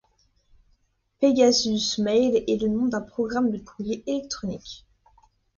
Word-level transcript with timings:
Pegasus 1.19 1.99
Mail 1.99 2.43
est 2.47 2.59
le 2.59 2.69
nom 2.69 2.87
d'un 2.87 3.01
programme 3.01 3.51
de 3.51 3.59
courrier 3.59 4.03
électronique. 4.07 4.87